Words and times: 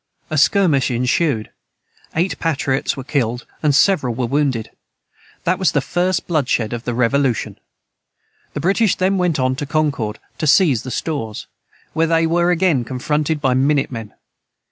A 0.31 0.37
skirmish 0.39 0.89
ensued: 0.89 1.51
eight 2.15 2.39
patriots 2.39 2.97
were 2.97 3.03
killed, 3.03 3.45
and 3.61 3.75
several 3.75 4.15
were 4.15 4.25
wounded. 4.25 4.71
That 5.43 5.59
was 5.59 5.73
the 5.73 5.79
first 5.79 6.25
bloodshed 6.25 6.73
of 6.73 6.85
the 6.85 6.95
Revolution. 6.95 7.59
The 8.55 8.61
British 8.61 8.95
then 8.95 9.19
went 9.19 9.39
on 9.39 9.55
to 9.57 9.67
Concord, 9.67 10.17
to 10.39 10.47
seize 10.47 10.81
the 10.81 10.89
stores, 10.89 11.45
where 11.93 12.07
they 12.07 12.25
were 12.25 12.49
again 12.49 12.83
confronted 12.83 13.39
by 13.41 13.53
minute 13.53 13.91
men. 13.91 14.15